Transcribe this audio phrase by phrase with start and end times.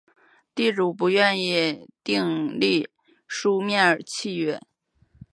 [0.55, 2.89] 地主不愿意订立
[3.27, 4.59] 书面契约